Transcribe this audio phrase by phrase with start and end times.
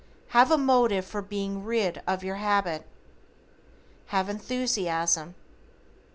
[0.29, 2.87] Have a motive for being rid of your habit.
[4.07, 5.35] Have enthusiasm.